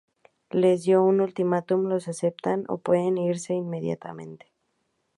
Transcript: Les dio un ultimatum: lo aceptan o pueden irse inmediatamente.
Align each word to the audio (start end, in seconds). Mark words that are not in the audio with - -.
Les 0.63 0.79
dio 0.85 1.01
un 1.09 1.21
ultimatum: 1.25 1.83
lo 1.91 1.99
aceptan 2.13 2.65
o 2.73 2.75
pueden 2.87 3.15
irse 3.29 3.53
inmediatamente. 3.53 4.45